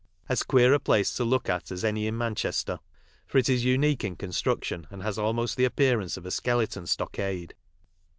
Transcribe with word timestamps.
As 0.27 0.41
queer 0.41 0.73
a 0.73 0.79
place 0.79 1.13
to 1.13 1.23
look 1.23 1.47
at 1.47 1.71
as 1.71 1.83
any 1.85 2.07
in 2.07 2.17
Manchester, 2.17 2.79
for 3.27 3.37
it 3.37 3.47
is 3.47 3.63
unique 3.63 4.03
in 4.03 4.15
construction, 4.15 4.87
and 4.89 5.03
has 5.03 5.19
almost 5.19 5.57
the 5.57 5.65
appear 5.65 5.99
ance 6.01 6.17
of 6.17 6.25
a 6.25 6.31
skeleton 6.31 6.87
stockade. 6.87 7.53